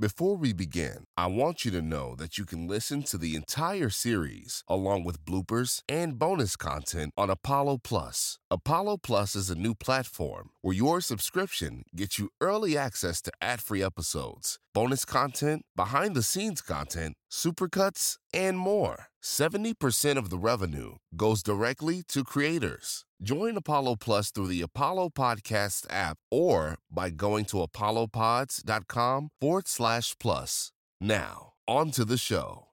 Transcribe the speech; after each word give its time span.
Before 0.00 0.38
we 0.38 0.54
begin, 0.54 1.04
I 1.14 1.26
want 1.26 1.66
you 1.66 1.70
to 1.72 1.82
know 1.82 2.16
that 2.16 2.38
you 2.38 2.46
can 2.46 2.66
listen 2.66 3.02
to 3.02 3.18
the 3.18 3.36
entire 3.36 3.90
series 3.90 4.64
along 4.66 5.04
with 5.04 5.26
bloopers 5.26 5.82
and 5.90 6.18
bonus 6.18 6.56
content 6.56 7.12
on 7.18 7.28
Apollo 7.28 7.80
Plus. 7.84 8.38
Apollo 8.50 8.96
Plus 9.02 9.36
is 9.36 9.50
a 9.50 9.54
new 9.54 9.74
platform 9.74 10.48
where 10.62 10.74
your 10.74 11.02
subscription 11.02 11.82
gets 11.94 12.18
you 12.18 12.30
early 12.40 12.78
access 12.78 13.20
to 13.20 13.30
ad 13.42 13.60
free 13.60 13.82
episodes, 13.82 14.58
bonus 14.72 15.04
content, 15.04 15.66
behind 15.76 16.16
the 16.16 16.22
scenes 16.22 16.62
content, 16.62 17.18
supercuts, 17.30 18.16
and 18.32 18.56
more. 18.56 19.08
70% 19.22 20.16
of 20.16 20.30
the 20.30 20.38
revenue 20.38 20.94
goes 21.14 21.42
directly 21.42 22.02
to 22.08 22.24
creators. 22.24 23.04
Join 23.22 23.54
Apollo 23.56 23.96
Plus 23.96 24.30
through 24.30 24.46
the 24.46 24.62
Apollo 24.62 25.10
Podcast 25.10 25.84
app 25.90 26.16
or 26.30 26.78
by 26.90 27.10
going 27.10 27.44
to 27.46 27.60
apollopods.com 27.60 29.28
forward 29.38 29.68
slash 29.68 30.16
plus. 30.18 30.72
Now, 31.02 31.52
on 31.68 31.90
to 31.92 32.06
the 32.06 32.16
show. 32.16 32.68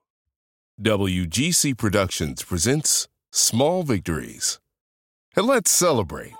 WGC 0.80 1.76
Productions 1.76 2.42
presents 2.42 3.08
Small 3.30 3.82
Victories. 3.82 4.58
And 5.36 5.46
let's 5.46 5.70
celebrate. 5.70 6.32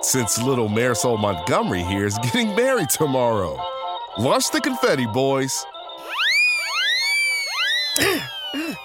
Since 0.00 0.42
little 0.42 0.68
Marisol 0.68 1.20
Montgomery 1.20 1.84
here 1.84 2.06
is 2.06 2.18
getting 2.22 2.56
married 2.56 2.90
tomorrow. 2.90 3.60
Launch 4.18 4.50
the 4.50 4.60
confetti, 4.60 5.06
boys. 5.06 5.64
Can 7.96 8.76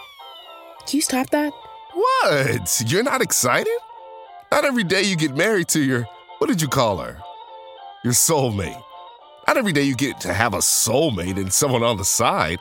you 0.92 1.02
stop 1.02 1.32
that? 1.32 1.52
What? 1.94 2.84
You're 2.86 3.04
not 3.04 3.22
excited? 3.22 3.74
Not 4.54 4.66
every 4.66 4.84
day 4.84 5.02
you 5.02 5.16
get 5.16 5.36
married 5.36 5.68
to 5.70 5.82
your, 5.82 6.08
what 6.38 6.46
did 6.46 6.62
you 6.62 6.68
call 6.68 6.98
her? 6.98 7.18
Your 8.04 8.14
soulmate. 8.14 8.80
Not 9.48 9.58
every 9.58 9.72
day 9.72 9.82
you 9.82 9.96
get 9.96 10.20
to 10.20 10.32
have 10.32 10.54
a 10.54 10.60
soulmate 10.60 11.40
and 11.40 11.52
someone 11.52 11.82
on 11.82 11.98
the 11.98 12.06
side. 12.06 12.60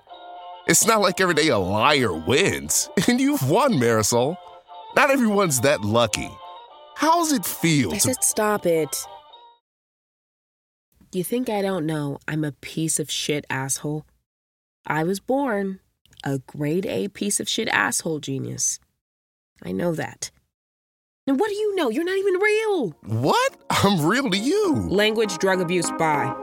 It's 0.67 0.87
not 0.87 1.03
like 1.03 1.21
every 1.21 1.35
day 1.35 1.49
a 1.49 1.59
liar 1.59 2.15
wins. 2.15 2.89
And 3.09 3.21
you've 3.21 3.47
won, 3.47 3.75
Marisol. 3.75 4.39
Not 4.97 5.11
everyone's 5.11 5.61
that 5.61 5.83
lucky. 5.83 6.31
How's 6.95 7.31
it 7.31 7.45
feel 7.45 7.93
I 7.93 7.97
to 7.97 8.01
said 8.01 8.25
stop 8.25 8.65
it. 8.65 9.07
You 11.13 11.23
think 11.23 11.51
I 11.51 11.61
don't 11.61 11.85
know 11.85 12.21
I'm 12.27 12.43
a 12.43 12.53
piece 12.53 12.99
of 12.99 13.11
shit 13.11 13.45
asshole? 13.51 14.07
I 14.87 15.05
was 15.05 15.21
born 15.21 15.81
a 16.25 16.39
grade 16.39 16.87
A 16.87 17.09
piece 17.09 17.39
of 17.39 17.51
shit 17.51 17.69
asshole 17.69 18.21
genius. 18.21 18.81
I 19.63 19.73
know 19.73 19.93
that. 19.93 20.31
Now, 21.25 21.35
what 21.35 21.51
do 21.51 21.55
you 21.55 21.77
know? 21.77 21.89
You're 21.89 22.03
not 22.03 22.17
even 22.17 22.35
real. 22.35 22.97
What? 23.05 23.57
I'm 23.71 24.05
real 24.05 24.29
to 24.29 24.37
you. 24.37 24.75
Language, 24.89 25.39
drug 25.39 25.61
abuse, 25.61 25.89
bye. 25.93 26.35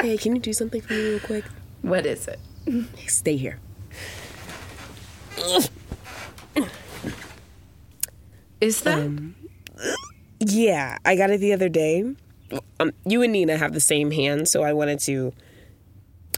hey, 0.00 0.16
can 0.16 0.34
you 0.34 0.40
do 0.40 0.52
something 0.52 0.80
for 0.80 0.94
me 0.94 1.10
real 1.10 1.20
quick? 1.20 1.44
What 1.82 2.06
is 2.06 2.26
it? 2.26 2.40
Stay 3.06 3.36
here. 3.36 3.60
Is 8.60 8.80
that 8.82 8.98
Um, 8.98 9.34
Yeah, 10.40 10.98
I 11.04 11.16
got 11.16 11.30
it 11.30 11.40
the 11.40 11.52
other 11.52 11.68
day. 11.68 12.14
Um, 12.80 12.92
you 13.04 13.22
and 13.22 13.32
Nina 13.32 13.56
have 13.56 13.72
the 13.74 13.80
same 13.80 14.10
hand, 14.12 14.48
so 14.48 14.62
I 14.62 14.72
wanted 14.72 15.00
to. 15.00 15.32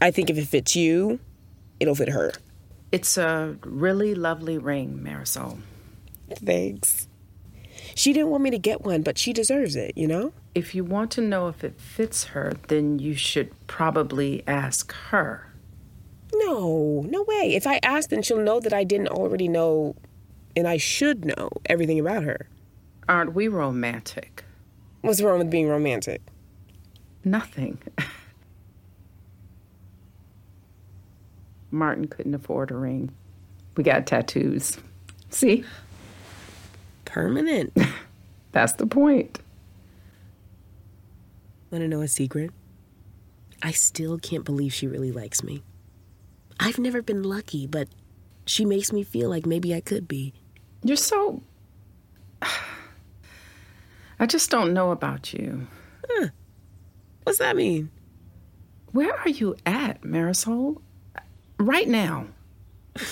I 0.01 0.11
think 0.11 0.29
if 0.29 0.37
it 0.37 0.47
fits 0.47 0.75
you, 0.75 1.19
it'll 1.79 1.95
fit 1.95 2.09
her. 2.09 2.31
it's 2.91 3.17
a 3.17 3.55
really 3.63 4.13
lovely 4.15 4.57
ring, 4.57 4.99
Marisol. 5.01 5.59
Thanks. 6.29 7.07
She 7.95 8.11
didn't 8.13 8.29
want 8.29 8.43
me 8.43 8.49
to 8.51 8.57
get 8.59 8.81
one, 8.81 9.01
but 9.01 9.17
she 9.17 9.31
deserves 9.33 9.75
it, 9.75 9.97
you 9.97 10.07
know? 10.07 10.33
If 10.55 10.73
you 10.75 10.83
want 10.83 11.11
to 11.11 11.21
know 11.21 11.47
if 11.47 11.63
it 11.63 11.79
fits 11.79 12.25
her, 12.25 12.53
then 12.67 12.99
you 12.99 13.13
should 13.15 13.51
probably 13.67 14.43
ask 14.47 14.91
her. 15.11 15.53
No, 16.33 17.05
no 17.07 17.23
way. 17.23 17.53
If 17.55 17.67
I 17.67 17.79
ask, 17.83 18.09
then 18.09 18.21
she'll 18.21 18.39
know 18.43 18.59
that 18.59 18.73
I 18.73 18.83
didn't 18.83 19.09
already 19.09 19.47
know, 19.47 19.95
and 20.55 20.67
I 20.67 20.77
should 20.77 21.25
know 21.25 21.49
everything 21.65 21.99
about 21.99 22.23
her. 22.23 22.47
Aren't 23.07 23.33
we 23.33 23.47
romantic? 23.47 24.43
What's 25.01 25.21
wrong 25.21 25.39
with 25.39 25.49
being 25.49 25.67
romantic? 25.67 26.21
Nothing. 27.23 27.79
Martin 31.71 32.07
couldn't 32.07 32.35
afford 32.35 32.71
a 32.71 32.75
ring. 32.75 33.11
We 33.75 33.83
got 33.83 34.05
tattoos. 34.05 34.77
See? 35.29 35.63
Permanent. 37.05 37.75
That's 38.51 38.73
the 38.73 38.85
point. 38.85 39.39
Want 41.71 41.83
to 41.83 41.87
know 41.87 42.01
a 42.01 42.07
secret? 42.07 42.51
I 43.63 43.71
still 43.71 44.17
can't 44.17 44.43
believe 44.43 44.73
she 44.73 44.87
really 44.87 45.11
likes 45.11 45.43
me. 45.43 45.63
I've 46.59 46.79
never 46.79 47.01
been 47.01 47.23
lucky, 47.23 47.65
but 47.65 47.87
she 48.45 48.65
makes 48.65 48.91
me 48.91 49.03
feel 49.03 49.29
like 49.29 49.45
maybe 49.45 49.73
I 49.73 49.81
could 49.81 50.07
be. 50.07 50.33
You're 50.83 50.97
so. 50.97 51.41
I 54.19 54.25
just 54.25 54.49
don't 54.49 54.73
know 54.73 54.91
about 54.91 55.33
you. 55.33 55.67
What's 57.23 57.39
that 57.39 57.55
mean? 57.55 57.91
Where 58.91 59.15
are 59.15 59.29
you 59.29 59.55
at, 59.65 60.01
Marisol? 60.01 60.81
Right 61.57 61.87
now. 61.87 62.27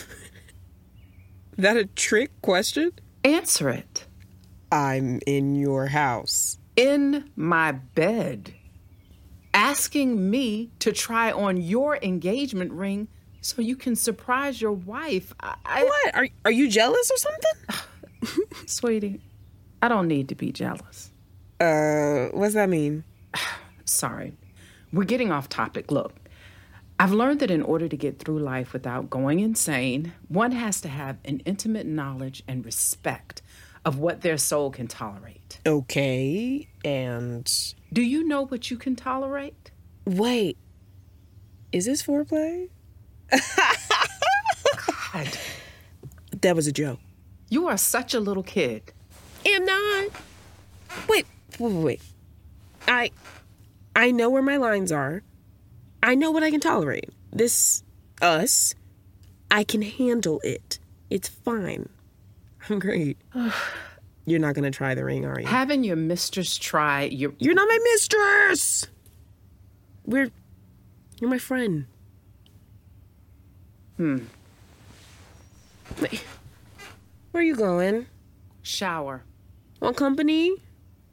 That 1.59 1.75
a 1.75 1.83
trick 1.87 2.31
question? 2.41 2.93
Answer 3.25 3.67
it. 3.67 4.05
I'm 4.71 5.19
in 5.27 5.55
your 5.55 5.87
house. 5.87 6.57
In 6.77 7.29
my 7.35 7.73
bed. 7.73 8.53
Asking 9.53 10.29
me 10.29 10.71
to 10.79 10.93
try 10.93 11.33
on 11.33 11.57
your 11.57 11.97
engagement 12.01 12.71
ring 12.71 13.09
so 13.41 13.61
you 13.61 13.75
can 13.75 13.95
surprise 13.95 14.61
your 14.61 14.71
wife. 14.73 15.33
I, 15.39 15.55
I- 15.65 15.83
What? 15.83 16.15
Are 16.15 16.27
are 16.45 16.51
you 16.51 16.69
jealous 16.69 17.11
or 17.11 17.17
something? 17.17 18.45
sweetie, 18.67 19.21
I 19.81 19.87
don't 19.87 20.07
need 20.07 20.29
to 20.29 20.35
be 20.35 20.51
jealous. 20.51 21.11
Uh, 21.59 22.27
what's 22.31 22.53
that 22.53 22.69
mean? 22.69 23.03
Sorry. 23.85 24.33
We're 24.91 25.03
getting 25.03 25.31
off 25.31 25.49
topic. 25.49 25.91
Look, 25.91 26.13
I've 26.99 27.11
learned 27.11 27.39
that 27.41 27.51
in 27.51 27.61
order 27.61 27.87
to 27.87 27.95
get 27.97 28.19
through 28.19 28.39
life 28.39 28.73
without 28.73 29.09
going 29.09 29.39
insane, 29.39 30.13
one 30.27 30.51
has 30.51 30.81
to 30.81 30.87
have 30.89 31.17
an 31.25 31.39
intimate 31.45 31.85
knowledge 31.85 32.43
and 32.47 32.65
respect 32.65 33.41
of 33.85 33.97
what 33.99 34.21
their 34.21 34.37
soul 34.37 34.69
can 34.71 34.87
tolerate. 34.87 35.59
Okay, 35.65 36.67
and 36.83 37.49
Do 37.93 38.01
you 38.01 38.27
know 38.27 38.45
what 38.45 38.69
you 38.69 38.77
can 38.77 38.95
tolerate? 38.95 39.71
wait. 40.05 40.57
Is 41.71 41.85
this 41.85 42.01
foreplay? 42.03 42.69
God, 45.13 45.27
That 46.41 46.55
was 46.55 46.67
a 46.67 46.71
joke. 46.71 46.99
you 47.49 47.67
are 47.67 47.77
such 47.77 48.13
a 48.13 48.19
little 48.19 48.43
kid. 48.43 48.91
Am 49.45 49.65
not. 49.65 50.07
Wait, 51.07 51.25
wait, 51.59 51.73
wait. 51.73 52.01
I 52.87 53.11
I 53.95 54.11
know 54.11 54.29
where 54.29 54.41
my 54.41 54.57
lines 54.57 54.91
are. 54.91 55.23
I 56.03 56.15
know 56.15 56.31
what 56.31 56.43
I 56.43 56.51
can 56.51 56.59
tolerate. 56.59 57.09
This 57.31 57.83
us, 58.21 58.73
I 59.51 59.63
can 59.63 59.81
handle 59.81 60.39
it. 60.43 60.79
It's 61.09 61.27
fine. 61.29 61.89
I'm 62.69 62.79
great. 62.79 63.17
You're 64.25 64.39
not 64.39 64.53
gonna 64.55 64.71
try 64.71 64.93
the 64.93 65.03
ring, 65.05 65.25
are 65.25 65.39
you? 65.39 65.47
Having 65.47 65.83
your 65.83 65.95
mistress 65.95 66.57
try 66.57 67.03
your 67.03 67.33
You're 67.39 67.53
not 67.55 67.67
my 67.67 67.79
mistress. 67.93 68.87
We're 70.05 70.29
you're 71.19 71.29
my 71.29 71.39
friend. 71.39 71.85
Hmm. 73.99 74.19
Wait, 76.01 76.23
where 77.31 77.41
are 77.41 77.45
you 77.45 77.53
going? 77.53 78.05
shower. 78.61 79.25
Want 79.81 79.97
company? 79.97 80.55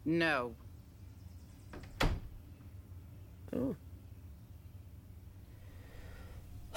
No. 0.04 0.54
Oh. 3.52 3.74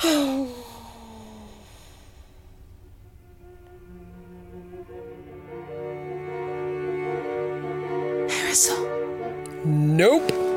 Nope. 9.66 10.49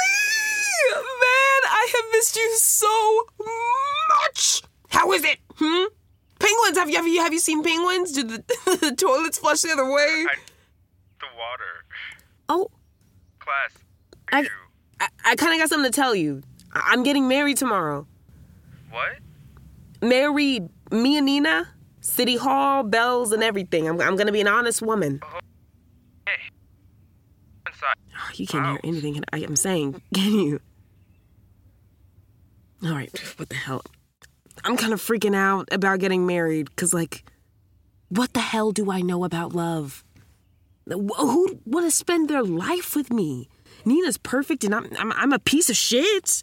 Man, 0.93 1.61
I 1.71 1.87
have 1.95 2.05
missed 2.11 2.35
you 2.35 2.55
so 2.57 3.23
much. 3.39 4.61
is 5.13 5.23
it? 5.23 5.37
Hmm? 5.55 5.85
Penguins. 6.39 6.77
Have 6.77 6.89
you 6.89 6.97
have 6.97 7.07
you 7.07 7.21
have 7.21 7.33
you 7.33 7.39
seen 7.39 7.63
penguins? 7.63 8.11
Do 8.11 8.23
the, 8.23 8.43
the 8.81 8.95
toilets 8.95 9.39
flush 9.39 9.61
the 9.61 9.71
other 9.71 9.85
way? 9.89 10.25
I, 10.29 10.35
the 11.19 11.27
water. 11.37 11.85
Oh, 12.49 12.69
Class. 13.39 13.71
I 14.31 14.41
you. 14.41 14.49
I, 14.99 15.07
I 15.25 15.35
kind 15.35 15.53
of 15.53 15.59
got 15.59 15.69
something 15.69 15.91
to 15.91 15.95
tell 15.95 16.13
you. 16.13 16.43
I- 16.73 16.89
I'm 16.91 17.03
getting 17.03 17.27
married 17.27 17.57
tomorrow. 17.57 18.05
What? 18.91 19.17
Married, 20.01 20.69
me 20.91 21.17
and 21.17 21.25
Nina, 21.25 21.69
city 22.01 22.35
hall, 22.35 22.83
bells, 22.83 23.31
and 23.31 23.41
everything. 23.41 23.87
I'm 23.87 23.99
I'm 24.01 24.15
gonna 24.17 24.31
be 24.33 24.41
an 24.41 24.47
honest 24.47 24.81
woman. 24.81 25.21
Hey. 25.23 25.39
You 28.39 28.47
can't 28.47 28.65
hear 28.65 28.79
anything 28.83 29.23
I 29.31 29.39
am 29.39 29.55
saying, 29.55 30.01
can 30.13 30.31
you? 30.39 30.59
All 32.83 32.91
right, 32.91 33.17
what 33.37 33.49
the 33.49 33.55
hell? 33.55 33.81
I'm 34.63 34.77
kind 34.77 34.93
of 34.93 35.01
freaking 35.01 35.35
out 35.35 35.67
about 35.71 35.99
getting 35.99 36.25
married 36.25 36.69
because, 36.69 36.93
like, 36.93 37.23
what 38.09 38.33
the 38.33 38.39
hell 38.39 38.71
do 38.71 38.91
I 38.91 39.01
know 39.01 39.23
about 39.23 39.53
love? 39.53 40.03
Wh- 40.87 41.17
Who 41.17 41.59
want 41.65 41.85
to 41.85 41.91
spend 41.91 42.29
their 42.29 42.43
life 42.43 42.95
with 42.95 43.11
me? 43.11 43.49
Nina's 43.85 44.17
perfect 44.17 44.63
and 44.63 44.73
I'm, 44.73 44.87
I'm, 44.97 45.11
I'm 45.13 45.33
a 45.33 45.39
piece 45.39 45.69
of 45.69 45.75
shit. 45.77 46.41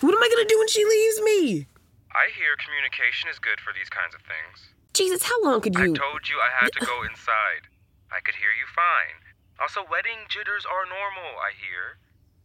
What 0.00 0.12
am 0.14 0.22
I 0.22 0.28
gonna 0.34 0.48
do 0.48 0.58
when 0.58 0.68
she 0.68 0.84
leaves 0.84 1.20
me? 1.22 1.66
I 2.12 2.28
hear 2.36 2.56
communication 2.58 3.30
is 3.30 3.38
good 3.38 3.60
for 3.60 3.72
these 3.72 3.88
kinds 3.88 4.14
of 4.14 4.20
things. 4.22 4.68
Jesus, 4.94 5.22
how 5.22 5.42
long 5.44 5.60
could 5.60 5.74
you? 5.74 5.92
I 5.94 5.96
told 5.96 6.28
you 6.28 6.36
I 6.40 6.50
had 6.60 6.72
to 6.72 6.80
go 6.86 7.02
inside. 7.04 7.68
I 8.10 8.20
could 8.24 8.34
hear 8.34 8.50
you 8.52 8.66
fine. 8.74 9.20
Also, 9.60 9.80
wedding 9.90 10.18
jitters 10.28 10.64
are 10.64 10.84
normal, 10.86 11.38
I 11.40 11.50
hear. 11.58 11.98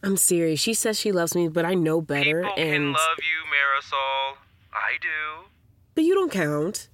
I'm 0.04 0.18
serious. 0.18 0.60
She 0.60 0.74
says 0.74 1.00
she 1.00 1.12
loves 1.12 1.36
me, 1.36 1.48
but 1.48 1.64
I 1.66 1.76
know 1.76 2.02
better. 2.02 2.42
People 2.42 2.56
and 2.58 2.72
can 2.74 2.92
love 2.94 3.18
you, 3.20 3.44
Marisol. 3.54 4.38
I 4.74 4.98
do. 5.02 5.48
but 5.96 6.04
you 6.04 6.14
don't 6.16 6.32
count. 6.32 6.90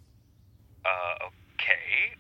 Uh, 0.86 1.26
okay. 1.56 2.16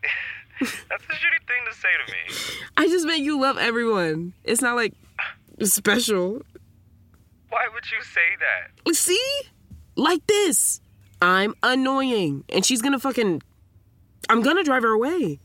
That's 0.90 1.04
a 1.04 1.14
shitty 1.14 1.48
thing 1.48 1.64
to 1.70 1.76
say 1.76 1.90
to 2.06 2.12
me. 2.12 2.64
I 2.78 2.88
just 2.88 3.06
meant 3.06 3.20
you 3.22 3.40
love 3.40 3.58
everyone. 3.58 4.34
It's 4.44 4.62
not 4.62 4.76
like 4.76 4.94
special. 5.64 6.42
Why 7.50 7.68
would 7.74 7.92
you 7.92 8.02
say 8.04 8.38
that? 8.40 8.96
See? 8.96 9.42
Like 9.96 10.26
this. 10.28 10.80
I'm 11.22 11.54
annoying. 11.62 12.46
And 12.50 12.66
she's 12.66 12.82
gonna 12.82 13.00
fucking. 13.00 13.42
I'm 14.30 14.42
gonna 14.42 14.64
drive 14.64 14.84
her 14.84 14.94
away. 14.94 15.40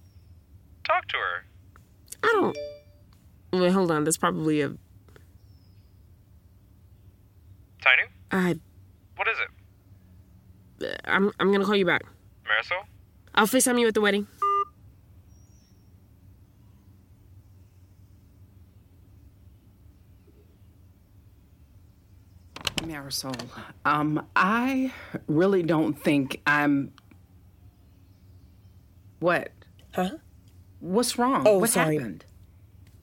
Talk 0.84 1.08
to 1.08 1.16
her. 1.16 1.44
I 2.24 2.32
don't. 2.32 2.56
Wait, 3.60 3.70
hold 3.70 3.90
on. 3.90 4.04
That's 4.04 4.16
probably 4.16 4.62
a. 4.62 4.68
Tiny? 7.82 8.04
I. 8.30 8.58
What 9.16 9.28
is 9.28 9.36
it? 9.38 11.00
I'm, 11.04 11.30
I'm 11.38 11.52
gonna 11.52 11.64
call 11.64 11.76
you 11.76 11.84
back. 11.84 12.02
Marisol? 12.44 12.82
I'll 13.34 13.46
FaceTime 13.46 13.78
you 13.78 13.86
at 13.86 13.94
the 13.94 14.00
wedding. 14.00 14.26
Marisol, 22.76 23.34
um, 23.84 24.26
I 24.36 24.92
really 25.26 25.62
don't 25.62 25.94
think 25.94 26.40
I'm. 26.46 26.92
What? 29.20 29.52
Huh? 29.94 30.10
What's 30.80 31.18
wrong? 31.18 31.44
Oh, 31.46 31.58
what 31.58 31.70
sorry. 31.70 31.96
happened? 31.96 32.24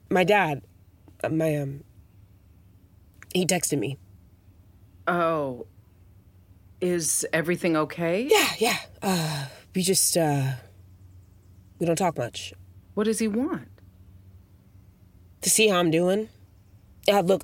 My 0.10 0.24
dad. 0.24 0.62
uh, 1.24 1.30
My, 1.30 1.56
um. 1.58 1.84
He 3.34 3.46
texted 3.46 3.80
me. 3.80 3.98
Oh, 5.08 5.66
is 6.82 7.26
everything 7.34 7.76
okay? 7.78 8.28
Yeah, 8.30 8.48
yeah. 8.60 8.78
Uh, 9.02 9.46
we 9.74 9.82
just, 9.84 10.16
uh. 10.18 10.54
We 11.80 11.86
don't 11.86 11.96
talk 11.96 12.18
much. 12.18 12.54
What 12.94 13.06
does 13.06 13.20
he 13.20 13.28
want? 13.28 13.68
To 15.42 15.50
see 15.50 15.68
how 15.70 15.78
I'm 15.80 15.90
doing. 15.92 16.30
Uh, 17.12 17.22
look. 17.22 17.44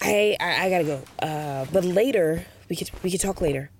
I, 0.00 0.36
I 0.40 0.64
I 0.66 0.70
gotta 0.70 0.84
go. 0.84 1.02
Uh, 1.20 1.66
but 1.72 1.84
later 1.84 2.44
we 2.68 2.76
could 2.76 2.90
we 3.02 3.10
could 3.10 3.20
talk 3.20 3.40
later, 3.40 3.70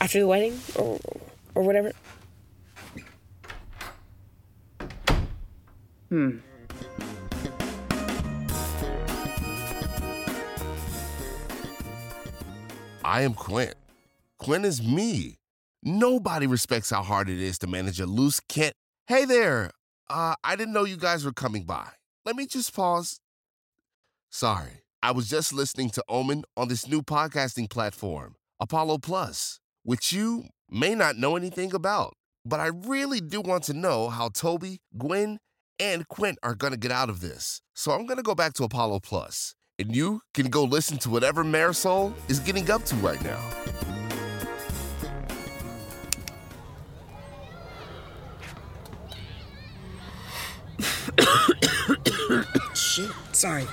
after 0.00 0.18
the 0.18 0.26
wedding 0.26 0.58
or 0.76 0.98
or 1.54 1.62
whatever. 1.62 1.92
I 6.12 6.14
am 13.22 13.32
Quinn. 13.32 13.72
Quinn 14.38 14.66
is 14.66 14.82
me. 14.82 15.38
Nobody 15.82 16.46
respects 16.46 16.90
how 16.90 17.02
hard 17.02 17.30
it 17.30 17.40
is 17.40 17.58
to 17.60 17.66
manage 17.66 17.98
a 17.98 18.04
loose 18.04 18.40
Kent. 18.40 18.74
Hey 19.06 19.24
there. 19.24 19.70
Uh, 20.10 20.34
I 20.44 20.54
didn't 20.54 20.74
know 20.74 20.84
you 20.84 20.98
guys 20.98 21.24
were 21.24 21.32
coming 21.32 21.64
by. 21.64 21.88
Let 22.26 22.36
me 22.36 22.46
just 22.46 22.74
pause. 22.74 23.18
Sorry. 24.28 24.82
I 25.02 25.12
was 25.12 25.30
just 25.30 25.54
listening 25.54 25.88
to 25.90 26.04
Omen 26.10 26.44
on 26.58 26.68
this 26.68 26.86
new 26.86 27.00
podcasting 27.00 27.70
platform, 27.70 28.34
Apollo 28.60 28.98
Plus, 28.98 29.60
which 29.82 30.12
you 30.12 30.44
may 30.70 30.94
not 30.94 31.16
know 31.16 31.36
anything 31.36 31.74
about. 31.74 32.12
But 32.44 32.60
I 32.60 32.66
really 32.66 33.22
do 33.22 33.40
want 33.40 33.64
to 33.64 33.72
know 33.72 34.10
how 34.10 34.28
Toby, 34.28 34.80
Gwen, 34.98 35.38
and 35.78 36.06
Quint 36.08 36.38
are 36.42 36.54
going 36.54 36.72
to 36.72 36.78
get 36.78 36.90
out 36.90 37.10
of 37.10 37.20
this. 37.20 37.60
So 37.74 37.92
I'm 37.92 38.06
going 38.06 38.16
to 38.16 38.22
go 38.22 38.34
back 38.34 38.54
to 38.54 38.64
Apollo 38.64 39.00
Plus, 39.00 39.54
and 39.78 39.94
you 39.94 40.22
can 40.34 40.48
go 40.48 40.64
listen 40.64 40.98
to 40.98 41.10
whatever 41.10 41.44
Marisol 41.44 42.12
is 42.28 42.40
getting 42.40 42.70
up 42.70 42.84
to 42.84 42.94
right 42.96 43.22
now. 43.22 43.40
Shit. 52.74 53.10
Sorry. 53.32 53.66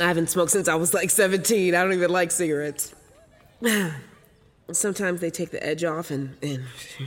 I 0.00 0.04
haven't 0.04 0.30
smoked 0.30 0.50
since 0.50 0.68
I 0.68 0.74
was 0.76 0.94
like 0.94 1.10
17. 1.10 1.74
I 1.74 1.82
don't 1.82 1.92
even 1.92 2.10
like 2.10 2.30
cigarettes. 2.30 2.94
Sometimes 4.72 5.20
they 5.20 5.30
take 5.30 5.50
the 5.50 5.64
edge 5.64 5.84
off, 5.84 6.10
and, 6.10 6.36
and 6.42 6.64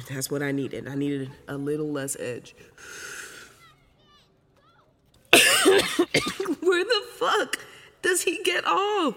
that's 0.09 0.29
what 0.29 0.43
I 0.43 0.51
needed. 0.51 0.87
I 0.87 0.95
needed 0.95 1.29
a 1.47 1.57
little 1.57 1.91
less 1.91 2.15
edge. 2.19 2.55
Where 5.33 6.83
the 6.83 7.01
fuck 7.17 7.57
does 8.01 8.21
he 8.23 8.43
get 8.43 8.65
off? 8.65 9.15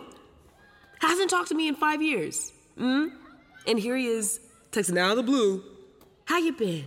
Hasn't 1.01 1.31
talked 1.31 1.49
to 1.49 1.55
me 1.55 1.69
in 1.69 1.75
five 1.75 2.01
years. 2.01 2.53
Mm? 2.79 3.13
And 3.67 3.79
here 3.79 3.97
he 3.97 4.07
is, 4.07 4.41
texting 4.71 4.99
out 4.99 5.11
of 5.11 5.17
the 5.17 5.23
blue. 5.23 5.63
How 6.25 6.39
you 6.39 6.53
been? 6.53 6.87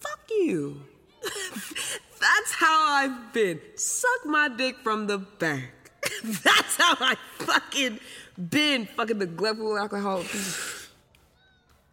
Fuck 0.00 0.20
you. 0.30 0.82
That's 1.22 2.52
how 2.52 2.94
I've 2.94 3.32
been. 3.32 3.60
Suck 3.76 4.26
my 4.26 4.48
dick 4.48 4.76
from 4.82 5.06
the 5.06 5.18
back. 5.18 5.90
That's 6.24 6.76
how 6.76 6.96
I 7.00 7.16
fucking 7.38 7.98
been. 8.36 8.86
Fucking 8.86 9.18
the 9.18 9.26
neglectful 9.26 9.78
alcoholic. 9.78 10.26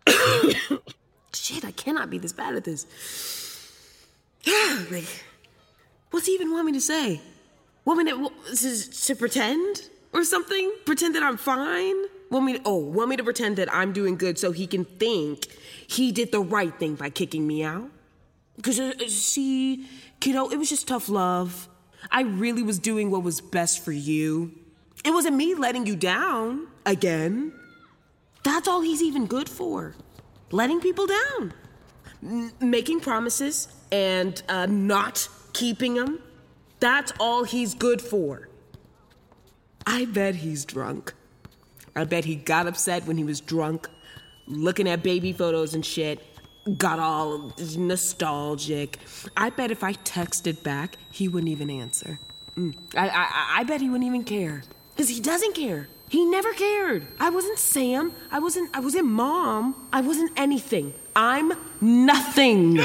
Shit, 1.33 1.65
I 1.65 1.71
cannot 1.71 2.09
be 2.09 2.17
this 2.17 2.33
bad 2.33 2.55
at 2.55 2.63
this. 2.63 2.85
like, 4.91 5.23
what's 6.11 6.27
he 6.27 6.33
even 6.33 6.51
want 6.51 6.65
me 6.65 6.71
to 6.73 6.81
say? 6.81 7.21
Want 7.85 8.03
me 8.03 8.11
to, 8.11 8.31
to, 8.55 8.91
to 8.91 9.15
pretend 9.15 9.89
or 10.13 10.23
something? 10.23 10.71
Pretend 10.85 11.15
that 11.15 11.23
I'm 11.23 11.37
fine? 11.37 11.95
Want 12.29 12.45
me 12.45 12.53
to, 12.53 12.61
oh, 12.65 12.77
want 12.77 13.09
me 13.09 13.17
to 13.17 13.23
pretend 13.23 13.57
that 13.57 13.73
I'm 13.73 13.93
doing 13.93 14.15
good 14.15 14.37
so 14.37 14.51
he 14.51 14.67
can 14.67 14.85
think 14.85 15.47
he 15.87 16.11
did 16.11 16.31
the 16.31 16.41
right 16.41 16.77
thing 16.77 16.95
by 16.95 17.09
kicking 17.09 17.47
me 17.47 17.63
out? 17.63 17.89
Because, 18.55 18.79
uh, 18.79 18.93
see, 19.07 19.87
kiddo, 20.19 20.49
it 20.49 20.57
was 20.57 20.69
just 20.69 20.87
tough 20.87 21.09
love. 21.09 21.67
I 22.11 22.21
really 22.21 22.61
was 22.61 22.77
doing 22.79 23.09
what 23.09 23.23
was 23.23 23.41
best 23.41 23.83
for 23.83 23.91
you. 23.91 24.51
It 25.05 25.11
wasn't 25.11 25.35
me 25.35 25.55
letting 25.55 25.85
you 25.85 25.95
down 25.95 26.67
again. 26.85 27.53
That's 28.43 28.67
all 28.67 28.81
he's 28.81 29.01
even 29.01 29.25
good 29.25 29.49
for. 29.49 29.95
Letting 30.51 30.81
people 30.81 31.07
down. 31.07 31.53
Making 32.59 32.99
promises 32.99 33.67
and 33.91 34.41
uh, 34.49 34.65
not 34.65 35.27
keeping 35.53 35.93
them. 35.93 36.19
That's 36.79 37.13
all 37.19 37.43
he's 37.43 37.73
good 37.73 38.01
for. 38.01 38.49
I 39.85 40.05
bet 40.05 40.35
he's 40.35 40.65
drunk. 40.65 41.13
I 41.95 42.03
bet 42.03 42.25
he 42.25 42.35
got 42.35 42.67
upset 42.67 43.05
when 43.05 43.17
he 43.17 43.23
was 43.23 43.41
drunk, 43.41 43.87
looking 44.47 44.87
at 44.87 45.03
baby 45.03 45.33
photos 45.33 45.73
and 45.73 45.85
shit, 45.85 46.19
got 46.77 46.99
all 46.99 47.53
nostalgic. 47.77 48.99
I 49.35 49.49
bet 49.49 49.71
if 49.71 49.83
I 49.83 49.93
texted 49.93 50.63
back, 50.63 50.97
he 51.11 51.27
wouldn't 51.27 51.49
even 51.49 51.69
answer. 51.69 52.19
Mm. 52.55 52.75
I, 52.95 53.09
I, 53.09 53.59
I 53.59 53.63
bet 53.63 53.81
he 53.81 53.89
wouldn't 53.89 54.07
even 54.07 54.23
care. 54.23 54.63
Because 54.99 55.15
he 55.15 55.21
doesn't 55.21 55.55
care. 55.55 55.87
He 56.09 56.25
never 56.25 56.51
cared. 56.51 57.07
I 57.21 57.29
wasn't 57.29 57.57
Sam. 57.57 58.11
I 58.33 58.39
wasn't 58.39 58.75
I 58.75 58.81
wasn't 58.81 59.05
mom. 59.05 59.87
I 59.93 60.01
wasn't 60.01 60.37
anything. 60.37 60.93
I'm 61.15 61.53
nothing. 61.79 62.81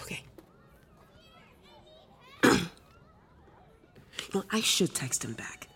okay. 0.00 0.22
well, 4.32 4.44
I 4.52 4.60
should 4.60 4.94
text 4.94 5.24
him 5.24 5.32
back. 5.32 5.66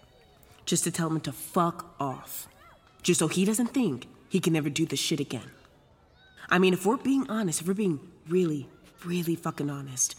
Just 0.65 0.85
to 0.85 0.93
tell 0.93 1.09
him 1.09 1.19
to 1.23 1.33
fuck 1.33 1.93
off. 1.99 2.47
Just 3.03 3.19
so 3.19 3.27
he 3.27 3.45
doesn't 3.45 3.75
think 3.75 4.07
he 4.29 4.39
can 4.39 4.53
never 4.53 4.71
do 4.71 4.87
this 4.87 5.01
shit 5.01 5.19
again. 5.19 5.56
I 6.49 6.59
mean, 6.59 6.73
if 6.73 6.87
we're 6.87 6.97
being 6.97 7.29
honest, 7.29 7.61
if 7.61 7.69
we're 7.69 7.75
being 7.75 8.01
really, 8.29 8.69
really 9.05 9.35
fucking 9.35 9.71
honest, 9.71 10.15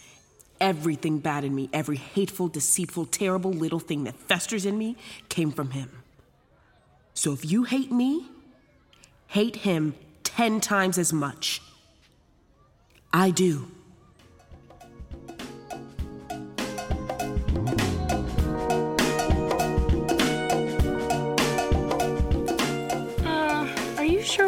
everything 0.59 1.19
bad 1.19 1.43
in 1.43 1.55
me, 1.55 1.69
every 1.71 1.97
hateful, 1.97 2.47
deceitful, 2.47 3.05
terrible 3.05 3.51
little 3.51 3.79
thing 3.79 4.03
that 4.05 4.15
festers 4.15 4.65
in 4.65 4.77
me 4.77 4.97
came 5.29 5.51
from 5.51 5.71
him. 5.71 5.89
So 7.13 7.33
if 7.33 7.49
you 7.49 7.63
hate 7.63 7.91
me, 7.91 8.27
hate 9.27 9.57
him 9.57 9.95
10 10.23 10.61
times 10.61 10.97
as 10.97 11.13
much. 11.13 11.61
I 13.13 13.31
do. 13.31 13.71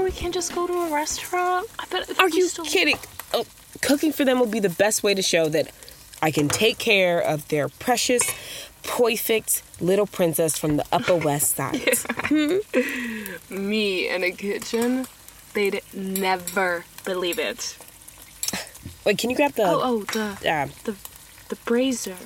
We 0.10 0.16
can't 0.16 0.34
just 0.34 0.56
go 0.56 0.66
to 0.66 0.74
a 0.74 0.90
restaurant? 0.92 1.68
I 1.78 1.86
bet. 1.92 2.20
Are 2.20 2.30
you 2.30 2.48
still- 2.48 2.66
kidding? 2.66 2.98
Oh, 3.32 3.46
cooking 3.84 4.12
for 4.12 4.26
them 4.26 4.40
will 4.40 4.48
be 4.48 4.60
the 4.60 4.70
best 4.84 5.04
way 5.04 5.14
to 5.14 5.22
show 5.22 5.48
that 5.50 5.70
I 6.20 6.32
can 6.32 6.50
take 6.50 6.80
care 6.80 7.20
of 7.20 7.48
their 7.50 7.70
precious, 7.70 8.24
perfect 8.82 9.62
little 9.80 10.08
princess 10.08 10.58
from 10.58 10.78
the 10.78 10.86
Upper 10.92 11.16
West 11.28 11.56
Side. 11.58 11.94
Me 13.52 14.10
in 14.10 14.24
a 14.24 14.32
kitchen? 14.32 15.06
They'd 15.54 15.82
never 15.94 16.86
believe 17.06 17.38
it. 17.38 17.78
Wait, 19.06 19.20
can 19.20 19.30
you 19.30 19.36
grab 19.36 19.54
the? 19.54 19.64
Oh, 19.64 19.80
oh, 19.90 20.04
the 20.12 20.50
Uh, 20.50 20.68
the 20.86 20.96
the 21.50 21.56
brazier, 21.66 22.18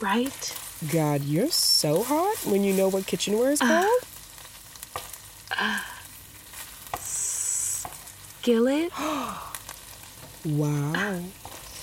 right? 0.00 0.56
God, 0.92 1.22
you're 1.24 1.50
so 1.50 2.04
hot 2.04 2.36
when 2.46 2.62
you 2.62 2.72
know 2.72 2.86
what 2.88 3.06
kitchenware 3.08 3.50
is 3.50 3.58
called. 3.60 4.02
Skillet, 8.42 8.90
wow. 10.44 11.20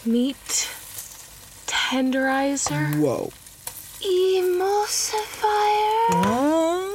meat, 0.06 0.36
tenderizer, 1.68 3.00
Whoa. 3.00 3.32
emulsifier. 4.02 5.24
whoa, 6.12 6.92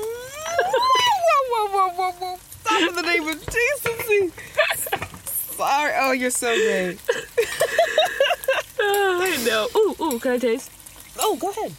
whoa, 1.48 1.68
whoa, 1.72 1.88
whoa, 1.96 2.12
whoa. 2.12 2.36
Stop 2.60 2.88
in 2.90 2.94
the 2.94 3.00
name 3.00 3.26
of 3.26 3.40
decency. 3.46 4.32
Sorry. 5.56 5.92
Oh, 5.96 6.12
you're 6.12 6.28
so 6.28 6.54
great. 6.54 6.98
I 8.80 9.42
know. 9.46 9.68
Ooh, 9.74 9.96
ooh, 9.98 10.18
can 10.18 10.32
I 10.32 10.38
taste? 10.38 10.70
Oh, 11.18 11.36
go 11.36 11.48
ahead. 11.48 11.72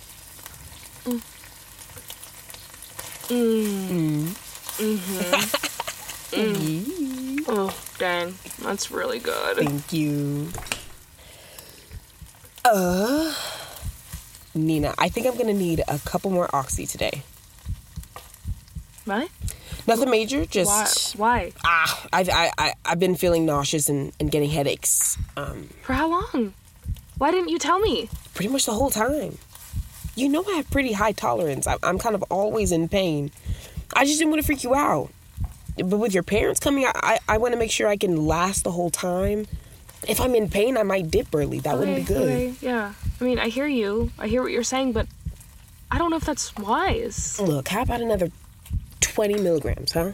Mm. 1.05 1.21
Mm. 3.29 4.25
Mm-hmm. 4.79 5.61
Mm-hmm. 6.35 7.04
Oh, 7.47 7.75
dang, 7.99 8.33
that's 8.61 8.89
really 8.91 9.19
good. 9.19 9.57
Thank 9.57 9.93
you. 9.93 10.49
Uh, 12.63 13.33
Nina, 14.55 14.95
I 14.97 15.09
think 15.09 15.27
I'm 15.27 15.37
gonna 15.37 15.53
need 15.53 15.83
a 15.87 15.99
couple 15.99 16.31
more 16.31 16.49
oxy 16.53 16.85
today. 16.87 17.21
What? 19.05 19.29
Nothing 19.87 20.09
major, 20.09 20.45
just 20.47 21.15
Why? 21.15 21.51
ah, 21.63 22.07
I've 22.11 22.29
I, 22.29 22.51
I 22.57 22.73
I've 22.83 22.99
been 22.99 23.15
feeling 23.15 23.45
nauseous 23.45 23.87
and, 23.87 24.11
and 24.19 24.31
getting 24.31 24.49
headaches. 24.49 25.15
Um, 25.37 25.69
For 25.83 25.93
how 25.93 26.09
long? 26.09 26.55
Why 27.19 27.29
didn't 27.31 27.49
you 27.49 27.59
tell 27.59 27.79
me? 27.79 28.09
pretty 28.33 28.49
much 28.51 28.65
the 28.65 28.73
whole 28.73 28.89
time. 28.89 29.37
You 30.15 30.27
know 30.27 30.43
I 30.49 30.53
have 30.55 30.69
pretty 30.71 30.91
high 30.93 31.11
tolerance. 31.11 31.67
I'm, 31.67 31.77
I'm 31.83 31.99
kind 31.99 32.15
of 32.15 32.23
always 32.23 32.71
in 32.71 32.89
pain. 32.89 33.31
I 33.93 34.05
just 34.05 34.17
didn't 34.17 34.31
want 34.31 34.41
to 34.41 34.45
freak 34.45 34.63
you 34.63 34.73
out. 34.73 35.09
But 35.77 35.97
with 35.97 36.13
your 36.13 36.23
parents 36.23 36.59
coming, 36.59 36.85
I 36.85 37.19
I, 37.27 37.37
want 37.37 37.53
to 37.53 37.59
make 37.59 37.71
sure 37.71 37.87
I 37.87 37.97
can 37.97 38.25
last 38.25 38.63
the 38.63 38.71
whole 38.71 38.89
time. 38.89 39.45
If 40.07 40.21
I'm 40.21 40.35
in 40.35 40.49
pain, 40.49 40.77
I 40.77 40.83
might 40.83 41.09
dip 41.09 41.33
early. 41.33 41.59
That 41.59 41.77
wouldn't 41.77 41.97
be 41.97 42.03
good. 42.03 42.29
okay, 42.29 42.53
yeah. 42.61 42.93
I 43.19 43.23
mean, 43.23 43.39
I 43.39 43.49
hear 43.49 43.67
you. 43.67 44.11
I 44.19 44.27
hear 44.27 44.41
what 44.41 44.51
you're 44.51 44.63
saying, 44.63 44.93
but 44.93 45.07
I 45.89 45.97
don't 45.97 46.11
know 46.11 46.17
if 46.17 46.25
that's 46.25 46.55
wise. 46.55 47.39
Look, 47.39 47.69
how 47.69 47.81
about 47.81 48.01
another 48.01 48.31
20 49.01 49.41
milligrams, 49.41 49.93
huh? 49.93 50.11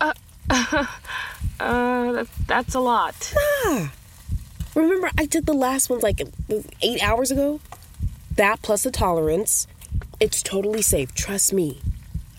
Uh, 0.00 0.12
Uh, 1.62 2.10
that, 2.12 2.28
that's 2.48 2.74
a 2.74 2.80
lot. 2.80 3.32
Remember, 4.74 5.10
I 5.16 5.26
took 5.26 5.44
the 5.44 5.52
last 5.54 5.88
ones 5.88 6.02
like 6.02 6.20
eight 6.80 7.02
hours 7.02 7.30
ago? 7.30 7.60
That 8.34 8.62
plus 8.62 8.82
the 8.82 8.90
tolerance. 8.90 9.68
It's 10.18 10.42
totally 10.42 10.82
safe. 10.82 11.14
Trust 11.14 11.52
me. 11.52 11.80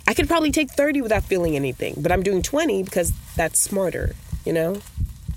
I 0.07 0.13
could 0.13 0.27
probably 0.27 0.51
take 0.51 0.69
30 0.71 1.01
without 1.01 1.23
feeling 1.23 1.55
anything, 1.55 1.95
but 1.97 2.11
I'm 2.11 2.23
doing 2.23 2.41
20 2.41 2.83
because 2.83 3.13
that's 3.35 3.59
smarter, 3.59 4.15
you 4.45 4.51
know? 4.53 4.81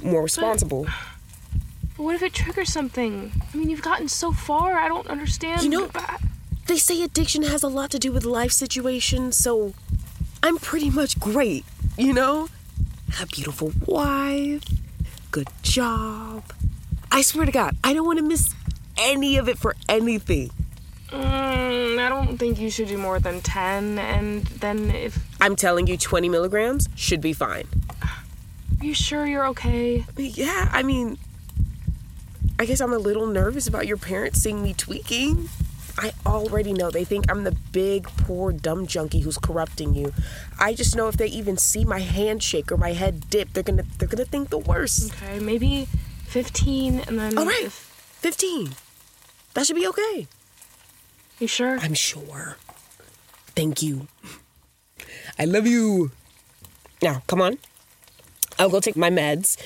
More 0.02 0.22
responsible. 0.22 0.84
But 1.96 2.02
What 2.04 2.14
if 2.16 2.22
it 2.22 2.34
triggers 2.34 2.72
something? 2.72 3.32
I 3.52 3.56
mean, 3.56 3.70
you've 3.70 3.82
gotten 3.82 4.08
so 4.08 4.32
far. 4.32 4.76
I 4.78 4.88
don't 4.88 5.06
understand. 5.08 5.62
You 5.62 5.70
know- 5.70 5.88
but- 5.92 6.20
They 6.66 6.78
say 6.78 7.00
addiction 7.02 7.44
has 7.44 7.62
a 7.62 7.68
lot 7.68 7.90
to 7.92 7.98
do 7.98 8.10
with 8.10 8.24
life 8.24 8.50
situations, 8.50 9.36
so 9.36 9.72
I'm 10.42 10.58
pretty 10.58 10.90
much 10.90 11.18
great, 11.20 11.64
you 11.96 12.12
know? 12.12 12.48
A 13.22 13.26
beautiful 13.26 13.72
wife, 13.86 14.64
good 15.30 15.46
job. 15.62 16.42
I 17.12 17.22
swear 17.22 17.46
to 17.46 17.52
God, 17.52 17.76
I 17.84 17.94
don't 17.94 18.04
want 18.04 18.18
to 18.18 18.24
miss 18.24 18.52
any 18.98 19.36
of 19.36 19.48
it 19.48 19.58
for 19.58 19.76
anything. 19.88 20.50
Mm, 21.10 21.98
I 21.98 22.08
don't 22.08 22.36
think 22.38 22.58
you 22.58 22.70
should 22.70 22.88
do 22.88 22.98
more 22.98 23.18
than 23.20 23.40
10. 23.40 23.98
And 23.98 24.42
then 24.44 24.90
if. 24.90 25.18
I'm 25.40 25.56
telling 25.56 25.86
you, 25.86 25.96
20 25.96 26.28
milligrams 26.28 26.88
should 26.94 27.20
be 27.20 27.32
fine. 27.32 27.66
Are 28.02 28.84
you 28.84 28.94
sure 28.94 29.26
you're 29.26 29.46
okay? 29.48 30.04
Yeah, 30.16 30.68
I 30.72 30.82
mean, 30.82 31.18
I 32.58 32.66
guess 32.66 32.80
I'm 32.80 32.92
a 32.92 32.98
little 32.98 33.26
nervous 33.26 33.66
about 33.66 33.86
your 33.86 33.96
parents 33.96 34.40
seeing 34.42 34.62
me 34.62 34.74
tweaking. 34.74 35.48
I 35.98 36.12
already 36.26 36.74
know 36.74 36.90
they 36.90 37.04
think 37.04 37.30
I'm 37.30 37.44
the 37.44 37.56
big, 37.72 38.04
poor, 38.18 38.52
dumb 38.52 38.86
junkie 38.86 39.20
who's 39.20 39.38
corrupting 39.38 39.94
you. 39.94 40.12
I 40.58 40.74
just 40.74 40.94
know 40.94 41.08
if 41.08 41.16
they 41.16 41.26
even 41.28 41.56
see 41.56 41.86
my 41.86 42.00
handshake 42.00 42.70
or 42.70 42.76
my 42.76 42.92
head 42.92 43.30
dip, 43.30 43.54
they're 43.54 43.62
gonna 43.62 43.84
they're 43.98 44.08
gonna 44.08 44.26
think 44.26 44.50
the 44.50 44.58
worst. 44.58 45.14
Okay, 45.14 45.38
maybe 45.38 45.86
15 46.26 47.00
and 47.00 47.18
then. 47.18 47.38
All 47.38 47.46
right, 47.46 47.62
if- 47.64 47.72
15. 48.20 48.74
That 49.54 49.64
should 49.66 49.76
be 49.76 49.86
okay. 49.86 50.26
You 51.38 51.46
sure? 51.46 51.78
I'm 51.80 51.94
sure. 51.94 52.56
Thank 53.54 53.82
you. 53.82 54.08
I 55.38 55.44
love 55.44 55.66
you. 55.66 56.12
Now, 57.02 57.22
come 57.26 57.42
on. 57.42 57.58
I'll 58.58 58.70
go 58.70 58.80
take 58.80 58.96
my 58.96 59.10
meds. 59.10 59.56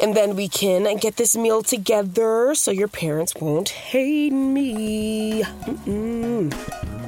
And 0.00 0.14
then 0.14 0.36
we 0.36 0.48
can 0.48 0.96
get 0.96 1.16
this 1.16 1.36
meal 1.36 1.62
together 1.62 2.54
so 2.54 2.70
your 2.70 2.88
parents 2.88 3.34
won't 3.40 3.68
hate 3.68 4.32
me. 4.32 5.42
Mm-mm. 5.42 7.01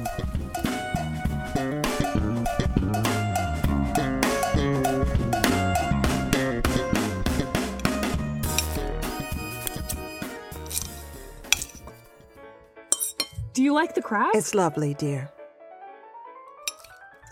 Like 13.75 13.93
the 13.93 14.01
crab? 14.01 14.31
It's 14.33 14.55
lovely, 14.55 14.95
dear. 14.95 15.29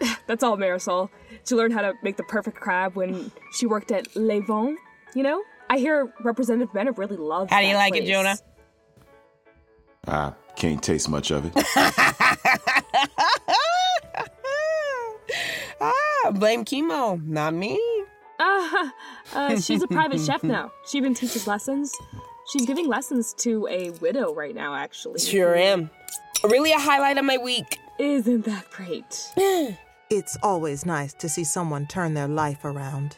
That's 0.28 0.44
all 0.44 0.58
Marisol. 0.58 1.10
She 1.48 1.56
learned 1.56 1.74
how 1.74 1.82
to 1.82 1.94
make 2.04 2.18
the 2.18 2.24
perfect 2.24 2.60
crab 2.60 2.96
when 2.96 3.32
she 3.54 3.66
worked 3.66 3.92
at 3.92 4.16
Le 4.16 4.42
Vin. 4.42 4.78
You 5.16 5.24
know, 5.24 5.42
I 5.70 5.78
hear 5.78 6.14
Representative 6.22 6.74
Bennett 6.74 6.98
really 6.98 7.18
loves. 7.18 7.52
How 7.52 7.62
do 7.62 7.68
you 7.68 7.74
that 7.74 7.80
like 7.80 7.96
it, 7.96 8.04
place. 8.04 8.10
Jonah? 8.10 8.38
I 10.08 10.34
can't 10.56 10.84
taste 10.84 11.10
much 11.10 11.32
of 11.32 11.46
it. 11.46 11.54
ah, 15.82 16.32
blame 16.34 16.66
chemo, 16.66 17.24
not 17.26 17.54
me. 17.54 17.80
Uh, 18.40 18.90
uh, 19.34 19.60
she's 19.60 19.82
a 19.82 19.88
private 19.88 20.20
chef 20.20 20.44
now. 20.44 20.72
She 20.86 20.98
even 20.98 21.14
teaches 21.14 21.48
lessons. 21.48 21.94
She's 22.52 22.66
giving 22.66 22.88
lessons 22.88 23.34
to 23.40 23.68
a 23.68 23.92
widow 23.92 24.34
right 24.34 24.54
now, 24.54 24.76
actually. 24.76 25.20
Sure 25.20 25.56
am. 25.56 25.90
Really 26.44 26.74
a 26.74 26.80
highlight 26.80 27.18
of 27.18 27.26
my 27.26 27.38
week. 27.38 27.80
Isn't 28.00 28.46
that 28.46 28.70
great? 28.70 29.34
It's 30.10 30.38
always 30.44 30.86
nice 30.86 31.12
to 31.14 31.30
see 31.30 31.44
someone 31.44 31.88
turn 31.88 32.14
their 32.14 32.28
life 32.28 32.66
around. 32.66 33.18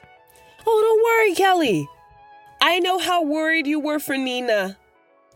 Oh, 0.65 0.81
don't 0.81 1.03
worry, 1.03 1.35
Kelly. 1.35 1.89
I 2.61 2.79
know 2.79 2.99
how 2.99 3.21
worried 3.21 3.67
you 3.67 3.81
were 3.81 3.99
for 3.99 4.15
Nina. 4.15 4.77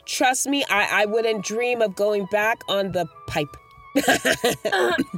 Trust 0.06 0.48
me, 0.48 0.64
I, 0.70 1.02
I 1.02 1.06
wouldn't 1.06 1.44
dream 1.44 1.82
of 1.82 1.96
going 1.96 2.28
back 2.32 2.62
on 2.70 2.94
the 2.94 3.08
pipe. 3.28 3.58
what? 3.94 4.06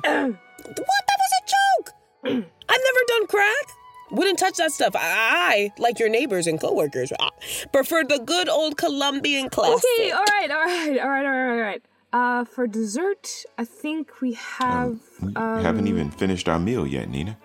That 0.03 0.33
was 0.73 1.31
a 1.37 1.43
joke. 1.45 1.93
I've 2.23 2.81
never 2.83 2.99
done 3.07 3.27
crack. 3.27 3.65
Wouldn't 4.09 4.39
touch 4.39 4.57
that 4.57 4.71
stuff. 4.71 4.95
I, 4.97 5.71
like 5.77 5.99
your 5.99 6.09
neighbors 6.09 6.47
and 6.47 6.59
coworkers, 6.59 7.11
uh, 7.19 7.29
prefer 7.71 8.03
the 8.03 8.17
good 8.17 8.49
old 8.49 8.77
Colombian 8.77 9.49
classic. 9.49 9.85
Okay, 9.95 10.11
all 10.11 10.23
right, 10.23 10.49
all 10.49 10.63
right, 10.63 10.99
all 10.99 11.09
right, 11.09 11.25
all 11.25 11.31
right, 11.31 11.51
all 11.51 11.61
right. 11.61 11.81
Uh, 12.13 12.43
for 12.43 12.67
dessert, 12.67 13.45
I 13.57 13.63
think 13.63 14.19
we 14.21 14.33
have. 14.33 14.99
We 15.21 15.33
Um, 15.35 15.63
haven't 15.63 15.87
even 15.87 16.11
finished 16.11 16.49
our 16.49 16.59
meal 16.59 16.85
yet, 16.85 17.09
Nina. 17.09 17.37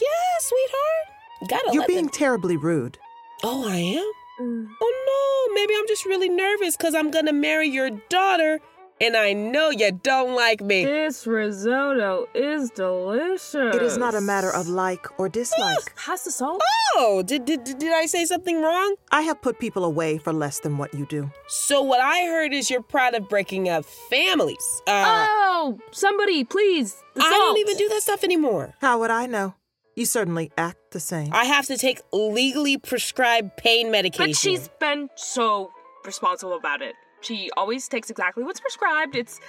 Yeah, 0.00 0.38
sweetheart. 0.40 1.48
Gotta 1.48 1.70
You're 1.72 1.80
let 1.82 1.88
being 1.88 2.06
them- 2.06 2.10
terribly 2.12 2.56
rude. 2.56 2.98
Oh, 3.44 3.68
I 3.68 3.76
am? 3.76 4.12
mm, 4.40 4.68
Oh 4.80 5.46
no, 5.48 5.54
maybe 5.54 5.74
I'm 5.76 5.86
just 5.86 6.04
really 6.04 6.28
nervous 6.28 6.76
because 6.76 6.94
I'm 6.94 7.10
gonna 7.10 7.32
marry 7.32 7.68
your 7.68 7.90
daughter, 8.08 8.60
and 9.02 9.16
I 9.16 9.32
know 9.32 9.70
you 9.70 9.90
don't 9.90 10.34
like 10.36 10.60
me. 10.60 10.84
This 10.84 11.26
risotto 11.26 12.26
is 12.34 12.70
delicious. 12.70 13.74
It 13.74 13.82
is 13.82 13.98
not 13.98 14.14
a 14.14 14.20
matter 14.20 14.50
of 14.50 14.68
like 14.68 15.06
or 15.18 15.28
dislike. 15.28 15.94
Pass 15.96 16.22
the 16.22 16.30
salt. 16.30 16.62
Oh, 16.94 17.22
did, 17.26 17.44
did, 17.44 17.64
did 17.64 17.92
I 17.92 18.06
say 18.06 18.24
something 18.24 18.62
wrong? 18.62 18.94
I 19.10 19.22
have 19.22 19.42
put 19.42 19.58
people 19.58 19.84
away 19.84 20.18
for 20.18 20.32
less 20.32 20.60
than 20.60 20.78
what 20.78 20.94
you 20.94 21.04
do. 21.06 21.30
So 21.48 21.82
what 21.82 22.00
I 22.00 22.26
heard 22.26 22.52
is 22.52 22.70
you're 22.70 22.82
proud 22.82 23.14
of 23.14 23.28
breaking 23.28 23.68
up 23.68 23.84
families. 23.84 24.82
Uh, 24.86 25.26
oh, 25.28 25.78
somebody, 25.90 26.44
please. 26.44 27.02
The 27.14 27.22
I 27.22 27.30
don't 27.30 27.58
even 27.58 27.76
do 27.76 27.88
that 27.88 28.02
stuff 28.02 28.22
anymore. 28.22 28.74
How 28.80 29.00
would 29.00 29.10
I 29.10 29.26
know? 29.26 29.54
You 29.96 30.06
certainly 30.06 30.52
act 30.56 30.92
the 30.92 31.00
same. 31.00 31.30
I 31.32 31.44
have 31.44 31.66
to 31.66 31.76
take 31.76 32.00
legally 32.12 32.78
prescribed 32.78 33.56
pain 33.56 33.90
medication. 33.90 34.30
But 34.30 34.36
she's 34.36 34.68
been 34.80 35.10
so 35.16 35.70
responsible 36.04 36.54
about 36.54 36.80
it. 36.82 36.94
She 37.22 37.50
always 37.56 37.88
takes 37.88 38.10
exactly 38.10 38.44
what's 38.44 38.60
prescribed. 38.60 39.16
It's 39.16 39.40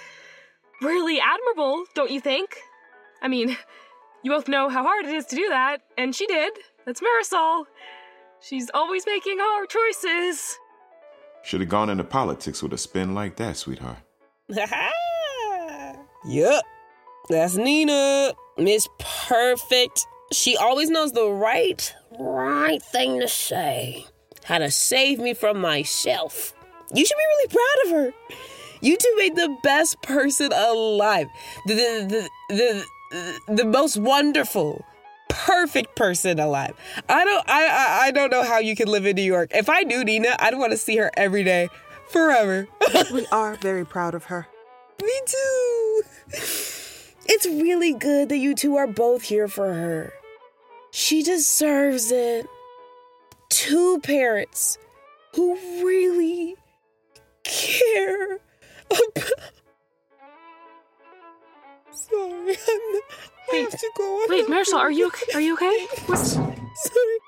really 0.82 1.20
admirable, 1.20 1.86
don't 1.96 2.12
you 2.12 2.22
think? 2.22 2.58
I 3.22 3.28
mean, 3.28 3.58
you 4.24 4.32
both 4.32 4.48
know 4.48 4.70
how 4.70 4.84
hard 4.84 5.06
it 5.06 5.14
is 5.14 5.26
to 5.28 5.36
do 5.36 5.50
that, 5.50 5.80
and 5.98 6.16
she 6.16 6.28
did. 6.28 6.54
That's 6.86 7.02
Marisol. 7.02 7.66
She's 8.42 8.70
always 8.74 9.06
making 9.06 9.38
hard 9.40 9.70
choices. 9.70 10.60
Should 11.44 11.62
have 11.62 11.70
gone 11.70 11.90
into 11.90 12.04
politics 12.04 12.62
with 12.62 12.74
a 12.74 12.78
spin 12.78 13.14
like 13.14 13.36
that, 13.38 13.58
sweetheart. 13.58 13.98
yup. 16.26 16.64
That's 17.30 17.56
Nina. 17.56 18.34
Miss 18.58 18.88
Perfect. 19.00 20.06
She 20.32 20.58
always 20.58 20.90
knows 20.90 21.12
the 21.12 21.30
right, 21.30 21.94
right 22.20 22.82
thing 22.82 23.20
to 23.20 23.28
say. 23.28 24.06
How 24.44 24.58
to 24.58 24.70
save 24.72 25.20
me 25.20 25.34
from 25.34 25.60
myself. 25.60 26.54
You 26.94 27.06
should 27.06 27.18
be 27.18 27.26
really 27.26 27.48
proud 27.50 27.86
of 27.86 27.92
her. 27.92 28.38
You 28.82 28.98
two 28.98 29.16
made 29.18 29.36
the 29.36 29.56
best 29.64 30.02
person 30.02 30.52
alive. 30.54 31.28
The, 31.66 31.74
the, 31.74 32.30
the, 32.50 32.86
the, 33.48 33.54
the 33.54 33.66
most 33.66 33.98
wonderful, 33.98 34.84
perfect 35.30 35.96
person 35.96 36.40
alive. 36.40 36.76
I 37.10 37.24
don't 37.26 37.50
I, 37.50 37.66
I 37.66 38.08
I 38.08 38.12
don't 38.12 38.30
know 38.30 38.44
how 38.44 38.60
you 38.60 38.76
can 38.76 38.88
live 38.88 39.06
in 39.06 39.16
New 39.16 39.24
York. 39.24 39.52
If 39.54 39.70
I 39.70 39.82
knew 39.82 40.04
Nina, 40.04 40.36
I'd 40.40 40.58
want 40.58 40.72
to 40.72 40.78
see 40.78 40.98
her 40.98 41.10
every 41.16 41.44
day. 41.44 41.70
Forever. 42.10 42.68
we 43.14 43.26
are 43.32 43.56
very 43.56 43.86
proud 43.86 44.14
of 44.14 44.26
her. 44.26 44.48
Me 45.02 45.20
too. 45.26 46.02
It's 47.26 47.46
really 47.46 47.94
good 47.94 48.30
that 48.30 48.38
you 48.38 48.54
two 48.54 48.76
are 48.76 48.88
both 48.88 49.24
here 49.24 49.48
for 49.48 49.74
her. 49.74 50.14
She 50.92 51.24
deserves 51.24 52.12
it. 52.12 52.46
Two 53.50 54.00
parents 54.02 54.78
who 55.36 55.56
really 55.84 56.56
care 57.44 58.40
about. 58.90 59.18
Sorry, 61.92 62.58
I'm, 62.70 63.02
I 63.52 63.56
have 63.56 63.72
to 63.72 63.92
go. 63.98 64.26
Wait, 64.30 64.48
Marisol, 64.48 64.78
are 64.80 64.92
you 64.92 65.08
okay? 65.08 65.26
Are 65.36 65.42
you 65.42 65.54
okay? 65.56 65.88
What's 66.08 66.32
Sorry. 66.34 67.20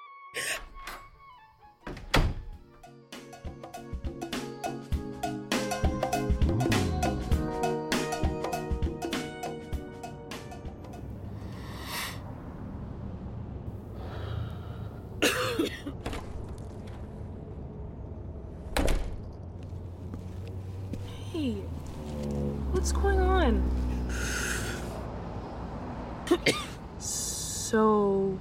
So, 27.75 28.39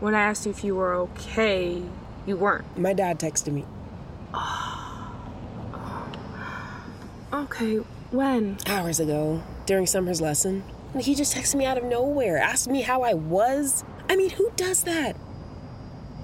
when 0.00 0.16
I 0.16 0.22
asked 0.22 0.46
you 0.46 0.50
if 0.50 0.64
you 0.64 0.74
were 0.74 0.94
okay, 0.94 1.80
you 2.26 2.36
weren't. 2.36 2.76
My 2.76 2.92
dad 2.92 3.20
texted 3.20 3.52
me 3.52 3.64
Okay, 7.32 7.76
when? 8.10 8.58
hours 8.66 8.98
ago 8.98 9.44
during 9.66 9.86
Summer's 9.86 10.20
lesson. 10.20 10.64
He 10.98 11.14
just 11.14 11.36
texted 11.36 11.54
me 11.54 11.66
out 11.66 11.78
of 11.78 11.84
nowhere, 11.84 12.36
asked 12.36 12.68
me 12.68 12.82
how 12.82 13.02
I 13.02 13.14
was. 13.14 13.84
I 14.10 14.16
mean, 14.16 14.30
who 14.30 14.50
does 14.56 14.82
that? 14.82 15.12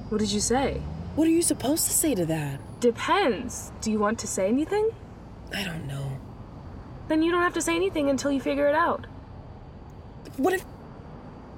What 0.08 0.18
did 0.18 0.32
you 0.32 0.40
say? 0.40 0.82
What 1.14 1.28
are 1.28 1.30
you 1.30 1.42
supposed 1.42 1.86
to 1.86 1.92
say 1.92 2.16
to 2.16 2.26
that? 2.26 2.58
Depends. 2.80 3.70
Do 3.80 3.92
you 3.92 4.00
want 4.00 4.18
to 4.18 4.26
say 4.26 4.48
anything? 4.48 4.90
I 5.54 5.62
don't 5.62 5.86
know. 5.86 6.18
Then 7.06 7.22
you 7.22 7.30
don't 7.30 7.42
have 7.42 7.54
to 7.54 7.62
say 7.62 7.76
anything 7.76 8.10
until 8.10 8.32
you 8.32 8.40
figure 8.40 8.66
it 8.66 8.74
out. 8.74 9.06
What 10.36 10.52
if 10.52 10.64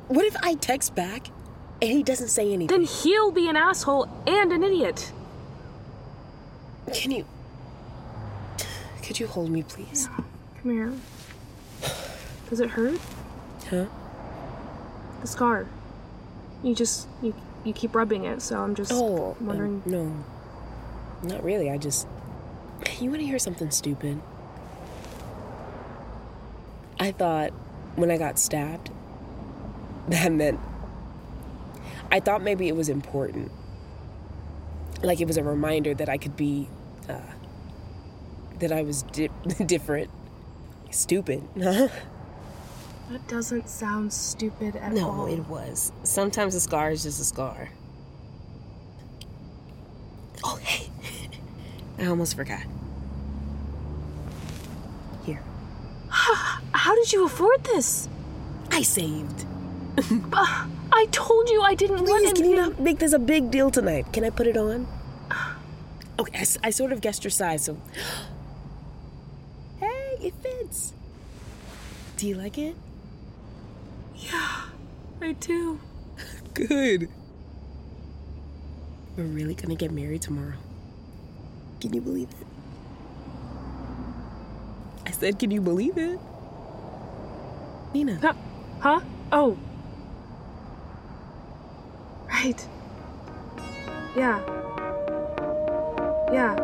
what 0.09 0.25
if 0.25 0.37
I 0.43 0.55
text 0.55 0.95
back 0.95 1.29
and 1.81 1.91
he 1.91 2.03
doesn't 2.03 2.29
say 2.29 2.53
anything? 2.53 2.67
Then 2.67 2.85
he'll 2.87 3.31
be 3.33 3.49
an 3.49 3.57
asshole 3.57 4.09
and 4.27 4.53
an 4.53 4.63
idiot. 4.63 5.13
Can 6.93 7.11
you 7.13 7.25
Could 9.03 9.19
you 9.21 9.27
hold 9.27 9.51
me, 9.51 9.63
please? 9.63 10.09
Come 10.63 10.73
here. 10.73 10.93
Does 12.51 12.61
it 12.61 12.71
hurt? 12.71 13.01
Huh? 13.71 13.87
The 15.23 15.27
scar. 15.27 15.67
You 16.63 16.75
just 16.75 17.09
you 17.23 17.35
you 17.65 17.73
keep 17.73 17.95
rubbing 17.95 18.25
it, 18.25 18.43
so 18.43 18.59
I'm 18.61 18.75
just 18.75 18.93
Oh, 18.93 19.37
um, 19.41 19.47
wondering. 19.47 19.83
no. 19.87 20.25
Not 21.23 21.43
really. 21.45 21.71
I 21.71 21.79
just 21.79 22.07
You 23.01 23.11
want 23.11 23.21
to 23.21 23.27
hear 23.27 23.39
something 23.39 23.71
stupid? 23.71 24.21
I 26.99 27.11
thought 27.13 27.51
when 27.97 28.11
I 28.11 28.17
got 28.19 28.39
stabbed 28.39 28.91
that 30.09 30.33
meant 30.33 30.59
I 32.11 32.21
thought 32.21 32.43
maybe 32.43 32.69
it 32.69 32.77
was 32.77 32.89
important. 32.89 33.51
Like 35.03 35.21
it 35.21 35.27
was 35.27 35.37
a 35.37 35.43
reminder 35.43 35.95
that 35.95 36.09
I 36.09 36.19
could 36.19 36.37
be 36.37 36.69
uh 37.09 37.19
that 38.59 38.73
I 38.73 38.83
was 38.83 39.03
di- 39.03 39.31
different. 39.67 40.11
Stupid. 40.91 41.43
Huh? 41.61 41.89
That 43.11 43.29
doesn't 43.29 43.69
sound 43.69 44.11
stupid 44.11 44.75
at 44.77 44.93
No, 44.93 45.11
all. 45.11 45.27
No, 45.27 45.33
it 45.35 45.47
was. 45.47 45.93
Sometimes 46.03 46.55
a 46.55 46.61
scar 46.61 46.93
is 46.93 47.03
just 47.03 47.21
a 47.21 47.25
scar. 47.25 47.69
Oh, 50.43 50.57
hey. 50.57 50.89
I 51.99 52.07
almost 52.07 52.37
forgot. 52.37 52.63
Here. 55.27 55.43
How 56.09 56.95
did 56.95 57.13
you 57.13 57.27
afford 57.27 57.63
this? 57.65 58.09
I 58.71 58.81
saved. 58.81 59.45
I 59.99 61.07
told 61.11 61.51
you 61.51 61.63
I 61.63 61.75
didn't 61.75 62.05
want 62.05 62.25
Please, 62.25 62.33
can 62.33 62.45
you 62.49 62.57
not 62.57 62.81
make 62.81 62.99
this 62.99 63.13
a 63.13 63.19
big 63.19 63.51
deal 63.51 63.71
tonight? 63.71 64.13
Can 64.13 64.25
I 64.25 64.31
put 64.31 64.47
it 64.47 64.57
on? 64.57 64.87
Okay, 66.19 66.45
I 66.63 66.71
sort 66.71 66.93
of 66.93 67.01
guessed 67.01 67.25
your 67.25 67.31
size, 67.31 67.65
so. 67.65 67.77
Hey, 69.79 70.17
it 70.21 70.35
fits. 70.43 70.93
Do 72.17 72.29
you 72.29 72.35
like 72.37 72.59
it? 72.59 72.77
Yeah, 74.17 74.67
I 75.21 75.33
do. 75.33 75.81
Good. 76.55 77.09
We're 79.17 79.25
really 79.25 79.55
gonna 79.55 79.75
get 79.75 79.91
married 79.91 80.23
tomorrow. 80.23 80.57
Can 81.81 81.93
you 81.93 82.01
believe 82.01 82.29
it? 82.31 82.47
I 85.07 85.11
said, 85.11 85.39
can 85.39 85.51
you 85.51 85.61
believe 85.61 85.99
it? 85.99 86.19
Nina. 87.93 88.19
Huh? 88.23 88.33
Huh? 88.81 89.01
Oh. 89.33 89.59
Right. 92.43 92.67
Yeah. 94.17 94.41
Yeah. 96.33 96.57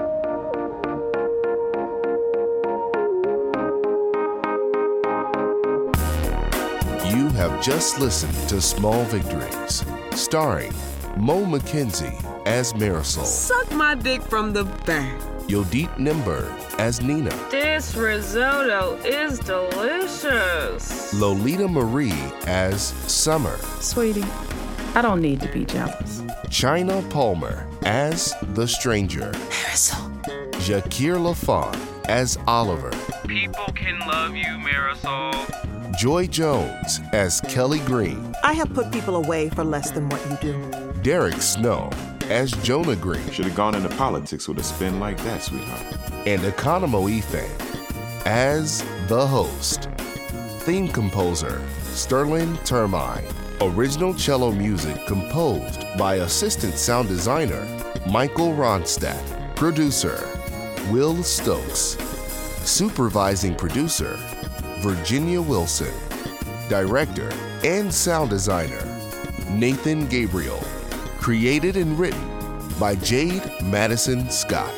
You 7.08 7.28
have 7.28 7.62
just 7.62 8.00
listened 8.00 8.34
to 8.48 8.60
Small 8.60 9.04
Victories, 9.04 9.84
starring 10.14 10.72
Mo 11.16 11.44
McKynzie 11.44 12.16
as 12.44 12.72
Marisol, 12.72 13.24
Suck 13.24 13.70
my 13.72 13.94
dick 13.94 14.20
from 14.22 14.52
the 14.52 14.64
back. 14.84 15.16
Yodeet 15.46 15.94
Nymberg 15.96 16.50
as 16.80 17.00
Nina, 17.00 17.30
This 17.50 17.94
risotto 17.94 18.96
is 19.04 19.38
delicious. 19.38 21.14
Lolita 21.14 21.68
Marie 21.68 22.20
as 22.46 22.82
Summer, 23.06 23.56
Sweetie, 23.80 24.24
I 24.98 25.00
don't 25.00 25.20
need 25.22 25.40
to 25.42 25.48
be 25.52 25.64
jealous. 25.64 26.22
Chinna 26.48 27.08
Palmer 27.08 27.68
as 27.84 28.34
The 28.54 28.66
Stranger, 28.66 29.30
Marisol. 29.30 30.20
Jaucqir 30.54 31.22
LaFond 31.22 31.78
as 32.08 32.36
Oliver, 32.48 32.90
People 33.28 33.66
can 33.76 34.00
love 34.00 34.34
you, 34.34 34.42
Marisol. 34.58 35.96
Joy 35.96 36.26
Jones 36.26 36.98
as 37.12 37.40
Kelly 37.42 37.78
Greene, 37.86 38.34
I 38.42 38.54
have 38.54 38.74
put 38.74 38.90
people 38.90 39.14
away 39.14 39.50
for 39.50 39.62
less 39.62 39.92
than 39.92 40.08
what 40.08 40.20
you 40.28 40.36
do. 40.52 40.54
Dereck 41.02 41.40
Snow 41.40 41.90
as 42.28 42.50
Jonah 42.64 42.96
Greene, 42.96 43.30
Should 43.30 43.44
have 43.44 43.54
gone 43.54 43.76
into 43.76 43.90
politics 43.90 44.48
with 44.48 44.58
a 44.58 44.64
spin 44.64 44.98
like 44.98 45.16
that, 45.18 45.44
sweetheart. 45.44 45.86
and 46.26 46.42
Akanimo 46.42 47.08
Effang 47.08 48.26
as 48.26 48.82
the 49.06 49.24
host. 49.24 49.88
Theme 50.66 50.88
composer 50.88 51.62
Sterlyn 51.82 52.56
Termine. 52.64 53.24
Original 53.60 54.14
cello 54.14 54.52
music 54.52 55.04
composed 55.06 55.84
by 55.98 56.16
assistant 56.16 56.74
sound 56.74 57.08
designer 57.08 57.66
Michael 58.08 58.52
Rondstadt. 58.52 59.20
Producer 59.56 60.28
Will 60.92 61.24
Stokes. 61.24 61.96
Supervising 62.64 63.56
producer 63.56 64.16
Virginia 64.78 65.42
Wilson. 65.42 65.92
Director 66.68 67.32
and 67.64 67.92
sound 67.92 68.30
designer 68.30 68.84
Nathan 69.50 70.06
Gabriel. 70.06 70.62
Created 71.18 71.76
and 71.76 71.98
written 71.98 72.28
by 72.78 72.94
Jade 72.94 73.42
Madison 73.60 74.30
Scott. 74.30 74.72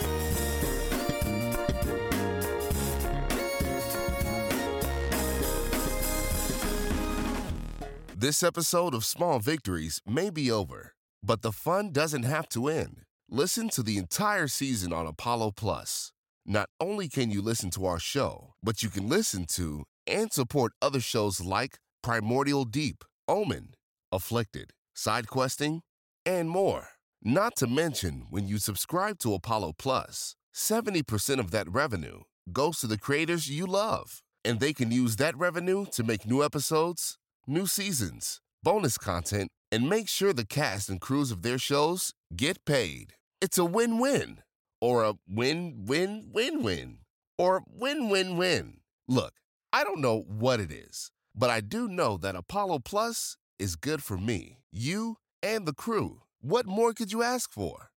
This 8.30 8.44
episode 8.44 8.94
of 8.94 9.04
Small 9.04 9.40
Victories 9.40 10.00
may 10.06 10.30
be 10.30 10.52
over, 10.52 10.92
but 11.20 11.42
the 11.42 11.50
fun 11.50 11.90
doesn't 11.90 12.22
have 12.22 12.48
to 12.50 12.68
end. 12.68 12.98
Listen 13.28 13.68
to 13.70 13.82
the 13.82 13.98
entire 13.98 14.46
season 14.46 14.92
on 14.92 15.04
Apollo 15.08 15.54
Plus. 15.56 16.12
Not 16.46 16.68
only 16.80 17.08
can 17.08 17.32
you 17.32 17.42
listen 17.42 17.70
to 17.70 17.86
our 17.86 17.98
show, 17.98 18.54
but 18.62 18.84
you 18.84 18.88
can 18.88 19.08
listen 19.08 19.46
to 19.56 19.82
and 20.06 20.32
support 20.32 20.74
other 20.80 21.00
shows 21.00 21.40
like 21.40 21.80
Primordial 22.04 22.64
Deep, 22.64 23.04
Omen, 23.26 23.74
Afflicted, 24.12 24.74
Side 24.94 25.26
Questing, 25.26 25.80
and 26.24 26.48
more. 26.48 26.90
Not 27.20 27.56
to 27.56 27.66
mention, 27.66 28.26
when 28.30 28.46
you 28.46 28.58
subscribe 28.58 29.18
to 29.18 29.34
Apollo 29.34 29.72
Plus, 29.76 30.36
70% 30.54 31.40
of 31.40 31.50
that 31.50 31.68
revenue 31.68 32.20
goes 32.52 32.78
to 32.78 32.86
the 32.86 32.96
creators 32.96 33.50
you 33.50 33.66
love, 33.66 34.22
and 34.44 34.60
they 34.60 34.72
can 34.72 34.92
use 34.92 35.16
that 35.16 35.36
revenue 35.36 35.84
to 35.90 36.04
make 36.04 36.24
new 36.28 36.44
episodes, 36.44 37.16
new 37.46 37.66
seasons, 37.66 38.40
bonus 38.62 38.98
content, 38.98 39.50
and 39.72 39.88
make 39.88 40.09
sure 40.09 40.33
the 40.33 40.46
cast 40.46 40.88
and 40.88 41.00
crews 41.00 41.31
of 41.31 41.42
their 41.42 41.59
shows 41.59 42.12
get 42.37 42.64
paid. 42.64 43.14
It's 43.40 43.59
a 43.59 43.64
win 43.64 43.98
win. 43.98 44.40
Or 44.81 45.05
a 45.05 45.14
win 45.29 45.85
win 45.87 46.31
win 46.33 46.62
win. 46.62 46.98
Or 47.38 47.62
win 47.66 48.09
win 48.09 48.37
win. 48.37 48.81
Look, 49.09 49.35
I 49.72 49.85
don't 49.85 50.00
know 50.00 50.20
what 50.26 50.61
it 50.61 50.72
is, 50.72 51.11
but 51.35 51.50
I 51.50 51.61
do 51.61 51.88
know 51.88 52.16
that 52.16 52.37
Apollo 52.37 52.81
Plus 52.81 53.37
is 53.59 53.76
good 53.76 54.03
for 54.03 54.16
me, 54.16 54.59
you, 54.72 55.16
and 55.42 55.66
the 55.66 55.74
crew. 55.74 56.22
What 56.40 56.66
more 56.66 56.92
could 56.94 57.12
you 57.12 57.22
ask 57.22 57.53
for? 57.53 57.90